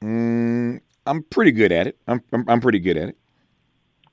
[0.02, 1.98] Mm, I'm pretty good at it.
[2.06, 3.18] I'm, I'm I'm pretty good at it.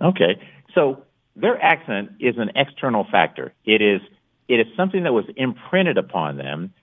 [0.01, 0.41] Okay,
[0.73, 1.03] so
[1.35, 3.53] their accent is an external factor.
[3.65, 4.01] It is
[4.47, 6.73] it is something that was imprinted upon them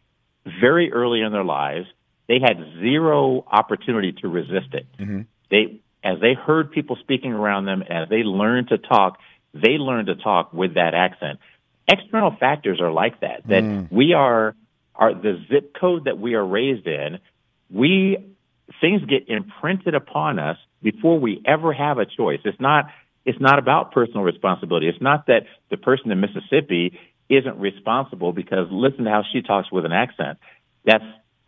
[0.61, 1.87] very early in their lives.
[2.29, 4.87] They had zero opportunity to resist it.
[4.99, 5.23] Mm-hmm.
[5.51, 9.19] They as they heard people speaking around them, as they learned to talk,
[9.55, 11.39] they learn to talk with that accent.
[11.87, 13.47] External factors are like that.
[13.47, 13.91] That mm.
[13.91, 14.55] we are
[14.95, 17.19] are the zip code that we are raised in.
[17.71, 18.19] We
[18.81, 22.41] things get imprinted upon us before we ever have a choice.
[22.45, 22.87] It's not
[23.25, 24.89] it's not about personal responsibility.
[24.89, 29.71] It's not that the person in Mississippi isn't responsible because listen to how she talks
[29.71, 30.39] with an accent.
[30.85, 31.05] That's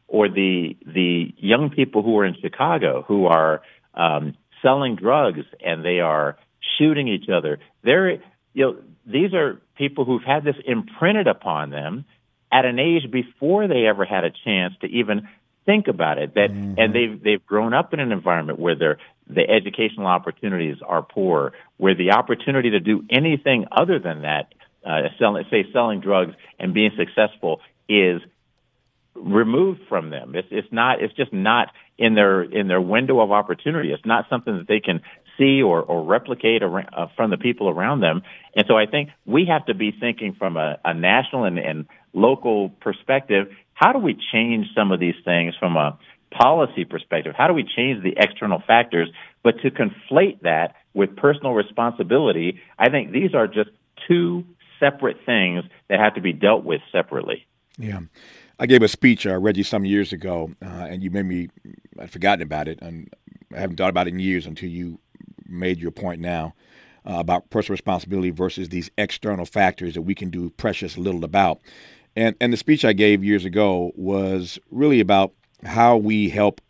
[0.07, 3.63] or the the young people who are in Chicago who are
[3.95, 6.37] um, selling drugs and they are
[6.79, 7.59] shooting each other.
[7.83, 8.13] They're,
[8.53, 12.05] you know, these are people who've had this imprinted upon them
[12.53, 15.29] at an age before they ever had a chance to even
[15.67, 16.35] think about it.
[16.35, 16.75] That mm-hmm.
[16.79, 21.53] and they've they've grown up in an environment where their the educational opportunities are poor,
[21.77, 24.53] where the opportunity to do anything other than that,
[24.85, 28.21] uh, selling say selling drugs and being successful is
[29.15, 30.35] removed from them.
[30.35, 31.69] It's it's not it's just not
[31.99, 33.93] in their in their window of opportunity.
[33.93, 35.03] It's not something that they can
[35.39, 38.23] see or, or replicate around, uh, from the people around them.
[38.57, 41.87] And so I think we have to be thinking from a, a national and, and
[42.13, 43.49] local perspective.
[43.75, 45.99] How do we change some of these things from a
[46.31, 47.35] policy perspective?
[47.37, 49.09] How do we change the external factors?
[49.43, 53.71] But to conflate that with personal responsibility, I think these are just
[54.07, 54.45] two
[54.79, 57.47] separate things that have to be dealt with separately.
[57.79, 58.01] Yeah.
[58.59, 61.49] I gave a speech, uh, Reggie, some years ago, uh, and you made me,
[61.99, 63.11] I'd forgotten about it, and
[63.55, 64.99] I haven't thought about it in years until you
[65.51, 66.55] made your point now
[67.09, 71.61] uh, about personal responsibility versus these external factors that we can do precious little about.
[72.17, 75.33] And and the speech I gave years ago was really about
[75.65, 76.61] how we help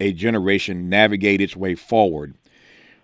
[0.00, 2.34] a generation navigate its way forward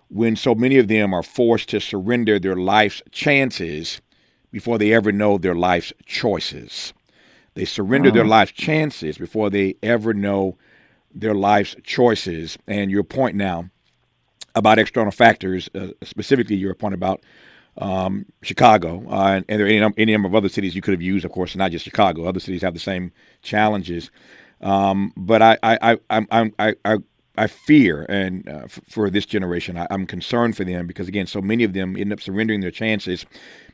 [0.09, 3.99] when so many of them are forced to surrender their life's chances
[4.51, 6.93] before they ever know their life's choices.
[7.55, 8.29] They surrender their uh-huh.
[8.29, 10.57] life's chances before they ever know
[11.13, 12.57] their life's choices.
[12.67, 13.69] And your point now
[14.55, 17.21] about external factors, uh, specifically your point about
[17.77, 20.93] um, Chicago, uh, and, and, there are any, any, number of other cities you could
[20.93, 22.25] have used, of course, not just Chicago.
[22.25, 23.11] Other cities have the same
[23.41, 24.11] challenges.
[24.61, 26.97] Um, but I, I, I, I, I, I,
[27.35, 31.25] I fear, and uh, f- for this generation, I, am concerned for them because, again,
[31.25, 33.25] so many of them end up surrendering their chances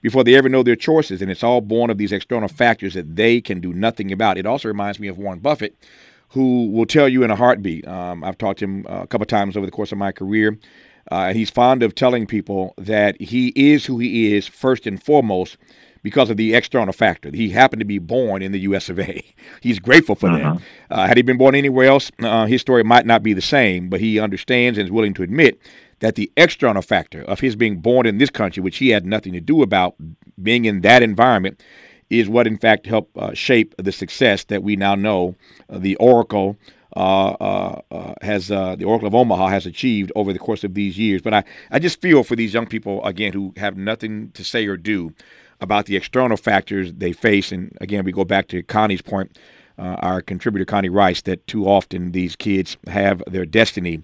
[0.02, 1.22] before they ever know their choices.
[1.22, 4.38] And it's all born of these external factors that they can do nothing about.
[4.38, 5.76] It also reminds me of Warren Buffett
[6.30, 7.88] who will tell you in a heartbeat.
[7.88, 10.58] Um, I've talked to him uh, a couple times over the course of my career.
[11.12, 15.58] Uh, he's fond of telling people that he is who he is first and foremost
[16.04, 17.30] because of the external factor.
[17.34, 18.90] He happened to be born in the U.S.
[18.90, 19.24] of A.
[19.62, 20.58] He's grateful for uh-huh.
[20.90, 20.98] that.
[20.98, 23.90] Uh, had he been born anywhere else, uh, his story might not be the same,
[23.90, 25.60] but he understands and is willing to admit
[26.00, 29.34] that the external factor of his being born in this country, which he had nothing
[29.34, 29.96] to do about,
[30.42, 31.62] being in that environment,
[32.10, 35.36] is what in fact helped uh, shape the success that we now know
[35.70, 36.58] uh, the Oracle
[36.96, 40.98] uh, uh, uh has the Oracle of Omaha has achieved over the course of these
[40.98, 41.22] years.
[41.22, 44.66] But I, I just feel for these young people again who have nothing to say
[44.66, 45.14] or do
[45.62, 47.52] about the external factors they face.
[47.52, 49.38] And again, we go back to Connie's point,
[49.78, 54.02] our contributor Connie Rice, that too often these kids have their destiny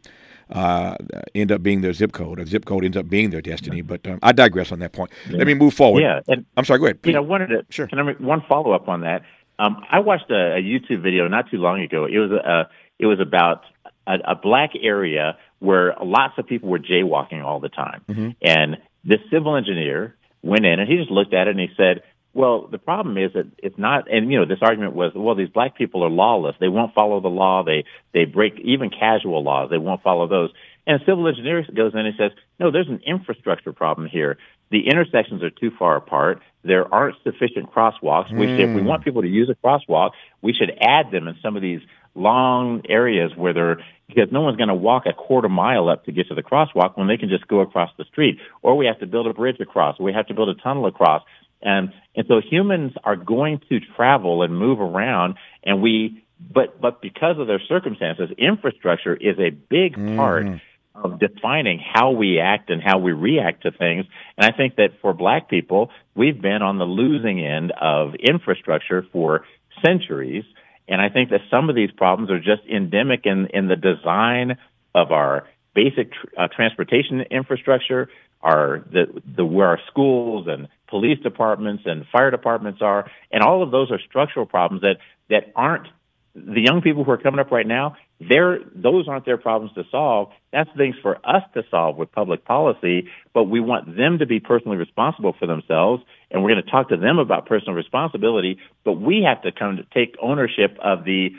[0.52, 0.96] uh,
[1.34, 2.40] end up being their zip code.
[2.40, 3.82] A zip code ends up being their destiny.
[3.82, 5.12] But um, I digress on that point.
[5.30, 5.38] Yeah.
[5.38, 6.02] Let me move forward.
[6.02, 6.80] Yeah, and, I'm sorry.
[6.80, 7.00] Go ahead.
[7.04, 7.88] You know, wanted to sure.
[7.88, 9.24] Can I make one follow up on that?
[9.58, 12.06] Um, I watched a, a, YouTube video not too long ago.
[12.06, 13.64] It was a, it was about
[14.06, 18.30] a, a black area where lots of people were jaywalking all the time, mm-hmm.
[18.42, 22.04] and this civil engineer went in and he just looked at it and he said,
[22.36, 25.48] well, the problem is that it's not, and you know, this argument was, well, these
[25.48, 26.58] black people are lawless.
[26.60, 27.64] They won't follow the law.
[27.64, 29.70] They they break even casual laws.
[29.70, 30.52] They won't follow those.
[30.86, 34.38] And civil engineer goes in and says, no, there's an infrastructure problem here.
[34.70, 36.42] The intersections are too far apart.
[36.64, 38.32] There aren't sufficient crosswalks.
[38.32, 38.38] Mm.
[38.38, 41.56] Which, if we want people to use a crosswalk, we should add them in some
[41.56, 41.80] of these
[42.16, 46.12] long areas where they're because no one's going to walk a quarter mile up to
[46.12, 48.40] get to the crosswalk when they can just go across the street.
[48.62, 50.00] Or we have to build a bridge across.
[50.00, 51.24] Or we have to build a tunnel across.
[51.66, 57.02] And, and so humans are going to travel and move around and we, but, but
[57.02, 60.46] because of their circumstances, infrastructure is a big part
[60.94, 64.06] of defining how we act and how we react to things.
[64.38, 69.06] And I think that for black people, we've been on the losing end of infrastructure
[69.12, 69.46] for
[69.84, 70.46] centuries.
[70.88, 74.58] And I think that some of these problems are just endemic in, in the design
[74.94, 78.10] of our basic uh, transportation infrastructure,
[78.42, 83.64] our the the where our schools and police departments and fire departments are, and all
[83.64, 84.98] of those are structural problems that
[85.30, 85.88] that aren't
[86.36, 87.96] the young people who are coming up right now.
[88.20, 90.30] They're those aren't their problems to solve.
[90.52, 93.08] That's things for us to solve with public policy.
[93.34, 96.90] But we want them to be personally responsible for themselves, and we're going to talk
[96.90, 98.58] to them about personal responsibility.
[98.84, 101.32] But we have to come to take ownership of the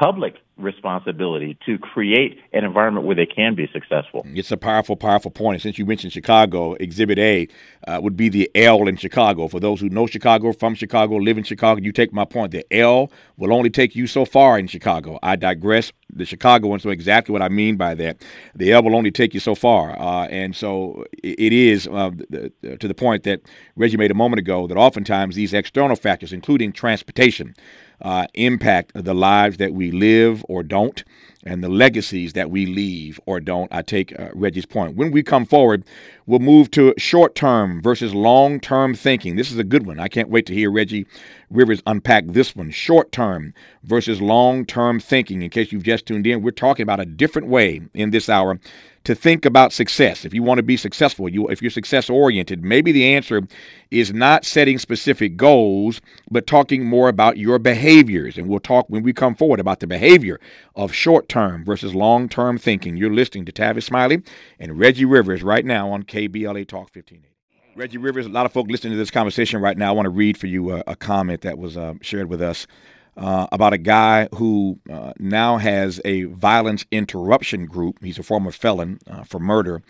[0.00, 4.26] public responsibility to create an environment where they can be successful.
[4.26, 5.56] It's a powerful, powerful point.
[5.56, 7.48] And since you mentioned Chicago, Exhibit A
[7.86, 9.48] uh, would be the L in Chicago.
[9.48, 12.52] For those who know Chicago, from Chicago, live in Chicago, you take my point.
[12.52, 15.18] The L will only take you so far in Chicago.
[15.22, 15.92] I digress.
[16.12, 18.24] The Chicago, Chicagoans know exactly what I mean by that.
[18.54, 19.98] The L will only take you so far.
[20.00, 23.42] Uh, and so it is uh, the, to the point that
[23.76, 27.54] Reggie made a moment ago that oftentimes these external factors, including transportation,
[28.02, 31.04] uh, impact the lives that we live or don't.
[31.44, 33.72] And the legacies that we leave or don't.
[33.72, 34.96] I take uh, Reggie's point.
[34.96, 35.84] When we come forward,
[36.26, 39.36] we'll move to short term versus long term thinking.
[39.36, 39.98] This is a good one.
[39.98, 41.06] I can't wait to hear Reggie
[41.50, 42.70] Rivers unpack this one.
[42.70, 45.42] Short term versus long term thinking.
[45.42, 48.58] In case you've just tuned in, we're talking about a different way in this hour
[49.04, 50.24] to think about success.
[50.24, 53.42] If you want to be successful, you if you're success oriented, maybe the answer
[53.90, 56.00] is not setting specific goals,
[56.30, 58.36] but talking more about your behaviors.
[58.36, 60.38] And we'll talk when we come forward about the behavior
[60.76, 60.94] of
[61.30, 62.96] short-term versus long-term thinking.
[62.96, 64.22] You're listening to Tavis Smiley
[64.58, 67.28] and Reggie Rivers right now on KBLA Talk 1580.
[67.76, 69.90] Reggie Rivers, a lot of folk listening to this conversation right now.
[69.90, 72.66] I want to read for you a, a comment that was uh, shared with us
[73.16, 78.02] uh, about a guy who uh, now has a violence interruption group.
[78.02, 79.82] He's a former felon uh, for murder,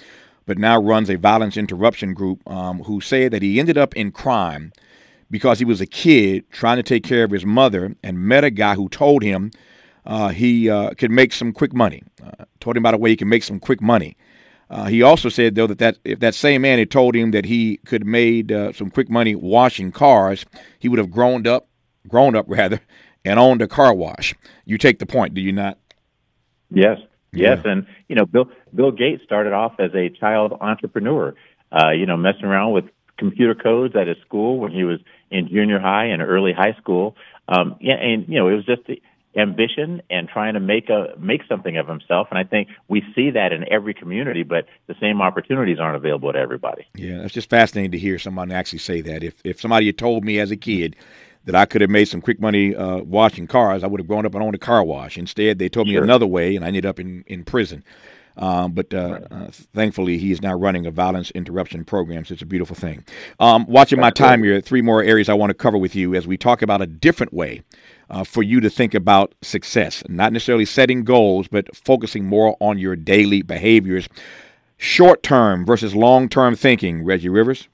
[0.47, 4.13] but now runs a violence interruption group um, who said that he ended up in
[4.13, 4.73] crime
[5.31, 8.51] because he was a kid trying to take care of his mother and met a
[8.51, 9.51] guy who told him
[10.31, 12.03] he uh, could make some quick money.
[12.25, 14.17] Uh, told him about a way he could make some quick money.
[14.89, 17.79] he also said though that, that if that same man had told him that he
[17.87, 20.45] could made some quick money washing cars,
[20.79, 21.69] he would have grown up,
[22.09, 22.81] grown up rather,
[23.25, 24.35] and owned a car wash.
[24.65, 25.79] You take the point, do you not?
[26.71, 26.99] Yes,
[27.33, 27.73] yes, yeah.
[27.73, 31.35] and you know, Bill Bill Gates started off as a child entrepreneur.
[31.73, 32.85] Uh, you know, messing around with
[33.17, 34.99] computer codes at his school when he was
[35.31, 37.15] in junior high and early high school.
[37.49, 38.83] Um, yeah, and you know, it was just
[39.37, 42.29] ambition and trying to make a make something of himself.
[42.31, 46.33] And I think we see that in every community, but the same opportunities aren't available
[46.33, 46.87] to everybody.
[46.95, 49.23] Yeah, it's just fascinating to hear someone actually say that.
[49.23, 50.97] If if somebody had told me as a kid
[51.45, 54.27] that I could have made some quick money uh, washing cars, I would have grown
[54.27, 55.17] up and owned a car wash.
[55.17, 56.05] Instead, they told me sure.
[56.05, 57.83] another way, and I ended up in, in prison.
[58.37, 59.27] Um, but uh, right.
[59.31, 63.05] uh, thankfully, he is now running a violence interruption program, so it's a beautiful thing.
[63.39, 66.27] Um, watching my time here, three more areas I want to cover with you as
[66.27, 67.63] we talk about a different way
[68.11, 70.03] uh, for you to think about success.
[70.09, 74.09] Not necessarily setting goals, but focusing more on your daily behaviors.
[74.77, 77.69] Short term versus long term thinking, Reggie Rivers?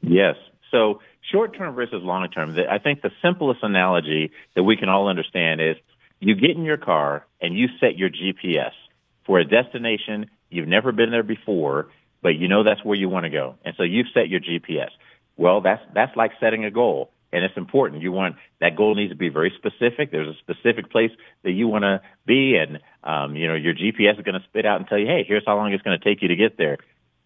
[0.00, 0.36] Yes.
[0.70, 1.00] So,
[1.30, 5.60] short term versus long term, I think the simplest analogy that we can all understand
[5.60, 5.76] is
[6.20, 8.72] you get in your car and you set your GPS
[9.26, 11.88] for a destination you've never been there before,
[12.20, 13.56] but you know that's where you want to go.
[13.64, 14.90] And so you've set your GPS.
[15.36, 17.10] Well, that's, that's like setting a goal.
[17.32, 18.02] And it's important.
[18.02, 20.10] You want that goal needs to be very specific.
[20.10, 21.10] There's a specific place
[21.44, 24.66] that you want to be, and um, you know your GPS is going to spit
[24.66, 26.58] out and tell you, "Hey, here's how long it's going to take you to get
[26.58, 26.78] there."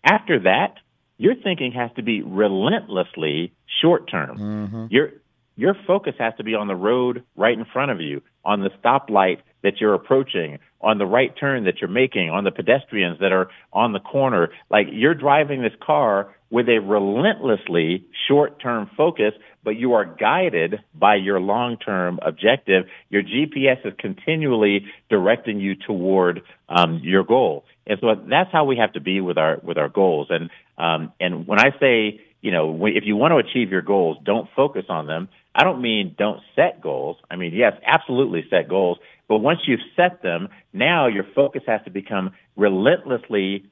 [0.04, 0.76] After that,
[1.18, 4.38] your thinking has to be relentlessly short term.
[4.38, 4.86] Mm-hmm.
[4.90, 5.10] Your
[5.56, 8.70] your focus has to be on the road right in front of you, on the
[8.82, 13.32] stoplight that you're approaching, on the right turn that you're making, on the pedestrians that
[13.32, 14.50] are on the corner.
[14.70, 19.32] Like you're driving this car with a relentlessly short-term focus,
[19.66, 22.84] but you are guided by your long-term objective.
[23.10, 28.76] Your GPS is continually directing you toward um, your goal, and so that's how we
[28.76, 30.28] have to be with our with our goals.
[30.30, 34.18] And um, and when I say you know if you want to achieve your goals,
[34.24, 35.28] don't focus on them.
[35.52, 37.16] I don't mean don't set goals.
[37.28, 38.98] I mean yes, absolutely set goals.
[39.28, 43.64] But once you've set them, now your focus has to become relentlessly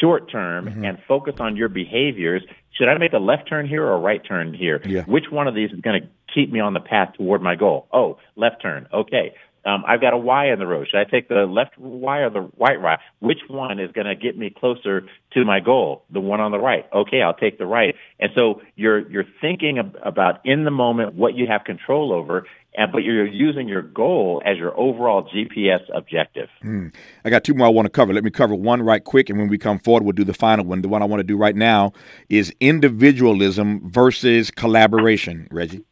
[0.00, 0.84] short term mm-hmm.
[0.84, 2.42] and focus on your behaviors.
[2.72, 4.80] Should I make a left turn here or a right turn here?
[4.84, 5.04] Yeah.
[5.04, 7.86] Which one of these is going to keep me on the path toward my goal?
[7.92, 8.88] Oh, left turn.
[8.92, 9.34] Okay.
[9.64, 10.88] Um, I've got a Y in the road.
[10.90, 12.98] Should I take the left Y or the right Y?
[13.20, 15.02] Which one is going to get me closer
[15.34, 16.04] to my goal?
[16.10, 16.84] The one on the right.
[16.92, 17.94] Okay, I'll take the right.
[18.18, 22.44] And so you're you're thinking about in the moment what you have control over,
[22.74, 26.48] and, but you're using your goal as your overall GPS objective.
[26.64, 26.92] Mm.
[27.24, 28.12] I got two more I want to cover.
[28.12, 30.64] Let me cover one right quick, and when we come forward, we'll do the final
[30.64, 30.82] one.
[30.82, 31.92] The one I want to do right now
[32.28, 35.46] is individualism versus collaboration.
[35.52, 35.84] Reggie.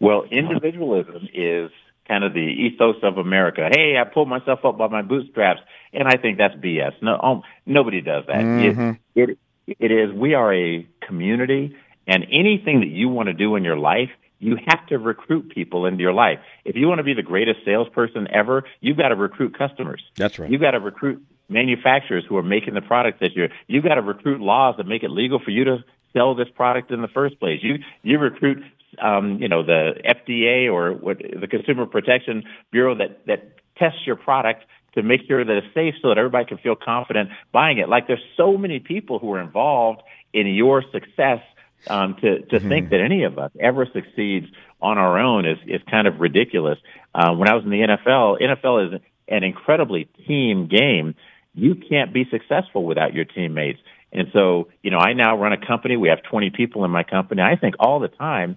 [0.00, 1.72] Well, individualism is
[2.08, 3.68] kind of the ethos of America.
[3.70, 5.60] Hey, I pulled myself up by my bootstraps,
[5.92, 6.92] and I think that's BS.
[7.02, 8.36] No, um, nobody does that.
[8.36, 8.90] Mm-hmm.
[9.14, 10.12] It, it, it is.
[10.12, 14.56] We are a community, and anything that you want to do in your life, you
[14.66, 16.38] have to recruit people into your life.
[16.64, 20.02] If you want to be the greatest salesperson ever, you've got to recruit customers.
[20.16, 20.50] That's right.
[20.50, 23.48] You've got to recruit manufacturers who are making the product that you're.
[23.66, 26.90] You've got to recruit laws that make it legal for you to sell this product
[26.90, 27.60] in the first place.
[27.62, 28.62] You you recruit
[29.02, 34.16] um, you know, the FDA or what the Consumer Protection Bureau that that tests your
[34.16, 37.88] product to make sure that it's safe so that everybody can feel confident buying it.
[37.88, 41.40] Like there's so many people who are involved in your success
[41.86, 42.68] um, to to mm-hmm.
[42.68, 44.46] think that any of us ever succeeds
[44.80, 46.78] on our own is is kind of ridiculous.
[47.14, 51.14] Uh, when I was in the NFL, NFL is an incredibly team game.
[51.54, 53.80] You can't be successful without your teammates.
[54.12, 55.96] And so, you know, I now run a company.
[55.96, 57.42] We have 20 people in my company.
[57.42, 58.56] I think all the time,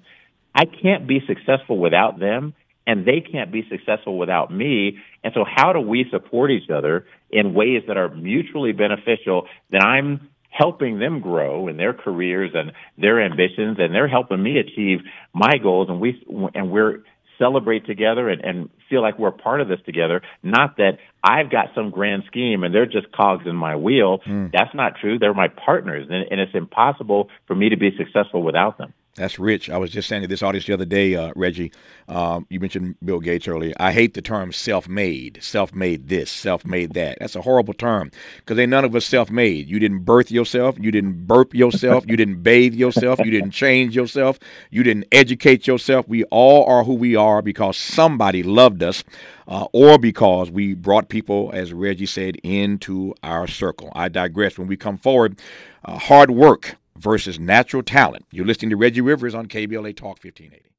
[0.54, 2.54] I can't be successful without them.
[2.88, 4.98] and they can't be successful without me.
[5.24, 9.84] And so how do we support each other in ways that are mutually beneficial that
[9.84, 15.00] I'm helping them grow in their careers and their ambitions and they're helping me achieve
[15.34, 16.22] my goals and we
[16.54, 17.04] and we're
[17.40, 20.22] celebrate together and, and feel like we're part of this together.
[20.44, 24.20] Not that I've got some grand scheme and they're just cogs in my wheel.
[24.28, 24.52] Mm.
[24.52, 25.18] That's not true.
[25.18, 28.94] They're my partners and, and it's impossible for me to be successful without them.
[29.16, 29.70] That's rich.
[29.70, 31.74] I was just saying to this audience the other day, uh, Reggie.
[32.08, 33.74] Um, you mentioned Bill Gates earlier.
[33.78, 37.18] I hate the term self-made, self-made this, self-made that.
[37.20, 39.68] That's a horrible term because ain't none of us self-made.
[39.68, 40.78] You didn't birth yourself.
[40.80, 42.06] You didn't burp yourself.
[42.08, 43.20] you didn't bathe yourself.
[43.20, 44.40] You didn't change yourself.
[44.70, 46.08] You didn't educate yourself.
[46.08, 49.04] We all are who we are because somebody loved us.
[49.48, 53.92] Uh, or because we brought people, as Reggie said, into our circle.
[53.94, 54.58] I digress.
[54.58, 55.42] When we come forward,
[55.84, 58.26] uh, hard work versus natural talent.
[58.32, 60.70] You're listening to Reggie Rivers on KBLA Talk 1580.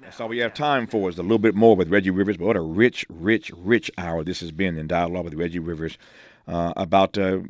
[0.00, 2.46] That's all we have time for is a little bit more with Reggie Rivers, but
[2.46, 5.98] what a rich, rich, rich hour this has been in dialogue with Reggie Rivers
[6.46, 7.40] uh, about uh,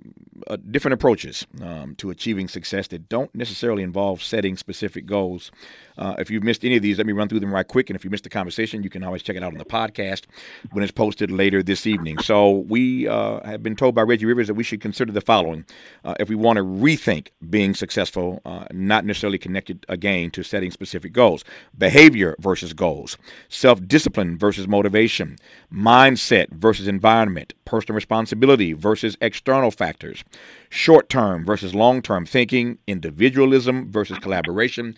[0.49, 5.51] uh, different approaches um, to achieving success that don't necessarily involve setting specific goals.
[5.97, 7.89] Uh, if you've missed any of these, let me run through them right quick.
[7.89, 10.25] And if you missed the conversation, you can always check it out on the podcast
[10.73, 12.19] when it's posted later this evening.
[12.19, 15.65] So we uh, have been told by Reggie Rivers that we should consider the following
[16.05, 18.43] uh, if we want to rethink being successful,
[18.73, 21.45] not necessarily connected again to setting specific goals.
[21.77, 23.17] Behavior versus goals,
[23.49, 25.37] self discipline versus motivation,
[25.73, 30.25] mindset versus environment, personal responsibility versus external factors,
[30.71, 34.97] short term versus long term thinking, individualism versus collaboration,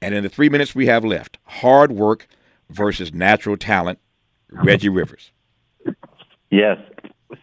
[0.00, 2.28] and in the three minutes we have left, hard work
[2.70, 3.98] versus natural talent.
[4.50, 5.32] Reggie Rivers.
[6.50, 6.78] Yes.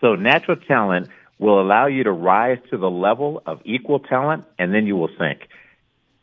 [0.02, 4.74] So natural talent will allow you to rise to the level of equal talent, and
[4.74, 5.48] then you will sink.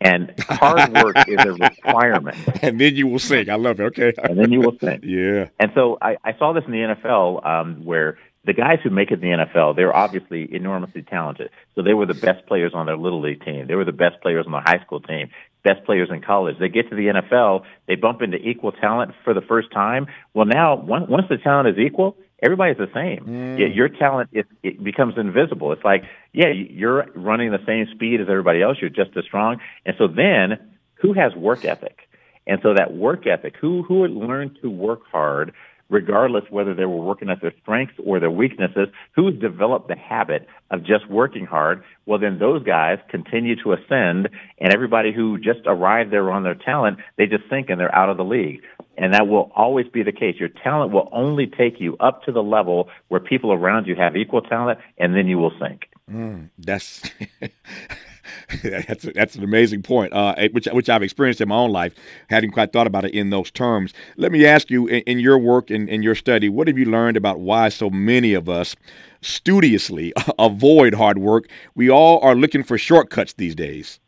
[0.00, 2.36] And hard work is a requirement.
[2.62, 3.50] And then you will sink.
[3.50, 3.84] I love it.
[3.98, 4.14] Okay.
[4.22, 5.04] and then you will sink.
[5.04, 5.48] Yeah.
[5.58, 9.10] And so I, I saw this in the NFL um, where the guys who make
[9.10, 11.50] it in the NFL, they're obviously enormously talented.
[11.74, 13.66] So they were the best players on their little league team.
[13.66, 15.28] They were the best players on the high school team,
[15.62, 16.56] best players in college.
[16.58, 20.06] They get to the NFL, they bump into equal talent for the first time.
[20.32, 23.26] Well, now once the talent is equal, everybody's the same.
[23.26, 23.74] Mm.
[23.76, 25.72] Your talent it, it becomes invisible.
[25.72, 28.78] It's like, yeah, you're running the same speed as everybody else.
[28.80, 29.60] You're just as strong.
[29.84, 30.58] And so then,
[30.94, 31.98] who has work ethic?
[32.46, 35.52] And so that work ethic, who who learned to work hard,
[35.90, 40.46] regardless whether they were working at their strengths or their weaknesses, who's developed the habit
[40.70, 44.28] of just working hard, well, then those guys continue to ascend,
[44.58, 48.08] and everybody who just arrived there on their talent, they just sink and they're out
[48.08, 48.62] of the league.
[48.96, 50.36] And that will always be the case.
[50.38, 54.16] Your talent will only take you up to the level where people around you have
[54.16, 55.88] equal talent, and then you will sink.
[56.10, 57.02] Mm, that's
[58.62, 61.94] that's that's an amazing point, uh, which which I've experienced in my own life,
[62.28, 63.92] hadn't quite thought about it in those terms.
[64.16, 66.78] Let me ask you, in, in your work and in, in your study, what have
[66.78, 68.76] you learned about why so many of us
[69.20, 71.48] studiously avoid hard work?
[71.74, 74.00] We all are looking for shortcuts these days.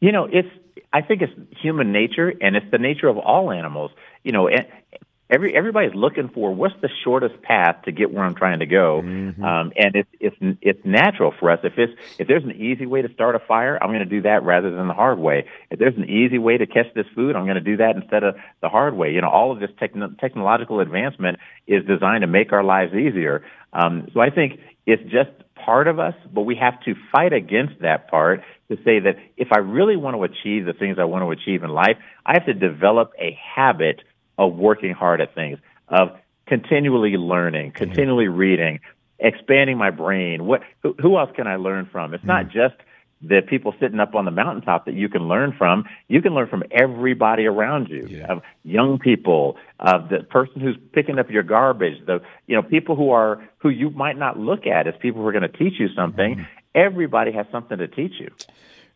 [0.00, 0.48] You know, it's
[0.92, 3.90] I think it's human nature, and it's the nature of all animals.
[4.22, 4.48] You know,
[5.30, 9.02] every everybody's looking for what's the shortest path to get where I'm trying to go,
[9.02, 9.44] mm-hmm.
[9.44, 11.60] um, and it's it's it's natural for us.
[11.64, 14.22] If it's if there's an easy way to start a fire, I'm going to do
[14.22, 15.46] that rather than the hard way.
[15.70, 18.22] If there's an easy way to catch this food, I'm going to do that instead
[18.22, 19.12] of the hard way.
[19.12, 23.44] You know, all of this techn- technological advancement is designed to make our lives easier.
[23.72, 27.80] Um, so I think it's just part of us, but we have to fight against
[27.80, 31.22] that part to say that if I really want to achieve the things I want
[31.22, 31.96] to achieve in life,
[32.26, 34.02] I have to develop a habit
[34.38, 35.58] of working hard at things,
[35.88, 36.10] of
[36.46, 38.36] continually learning, continually mm-hmm.
[38.36, 38.80] reading,
[39.18, 40.44] expanding my brain.
[40.44, 42.14] What who, who, else can I learn from?
[42.14, 42.28] It's mm-hmm.
[42.28, 42.74] not just
[43.22, 45.84] the people sitting up on the mountaintop that you can learn from.
[46.08, 48.26] You can learn from everybody around you, yeah.
[48.26, 52.96] of young people, of the person who's picking up your garbage, the you know people
[52.96, 55.74] who are who you might not look at as people who are going to teach
[55.78, 56.36] you something.
[56.36, 56.42] Mm-hmm.
[56.74, 58.30] Everybody has something to teach you.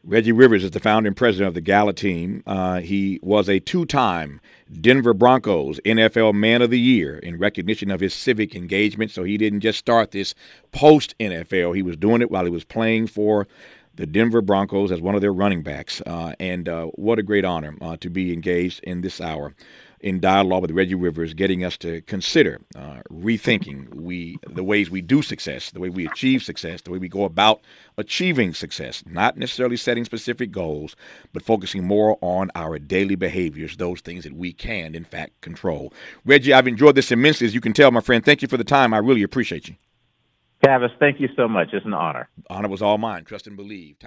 [0.05, 2.43] Reggie Rivers is the founding president of the Gala team.
[2.47, 4.41] Uh, he was a two time
[4.81, 9.11] Denver Broncos NFL Man of the Year in recognition of his civic engagement.
[9.11, 10.35] So he didn't just start this
[10.73, 13.49] post NFL, he was doing it while he was playing for
[13.97, 16.01] the Denver Broncos as one of their running backs.
[16.07, 19.53] Uh, and uh, what a great honor uh, to be engaged in this hour
[20.01, 25.01] in dialogue with Reggie Rivers, getting us to consider uh, rethinking we the ways we
[25.01, 27.61] do success, the way we achieve success, the way we go about
[27.97, 29.03] achieving success.
[29.07, 30.97] Not necessarily setting specific goals,
[31.33, 35.93] but focusing more on our daily behaviors, those things that we can, in fact, control.
[36.25, 38.25] Reggie, I've enjoyed this immensely, as you can tell, my friend.
[38.25, 38.95] Thank you for the time.
[38.95, 39.77] I really appreciate you.
[40.65, 41.69] Tavis, thank you so much.
[41.73, 42.29] It's an honor.
[42.51, 43.25] Honor was all mine.
[43.25, 43.99] Trust and believe.